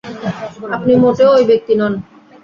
[0.75, 1.93] আপনি মোটেও ওই ব্যক্তি নন।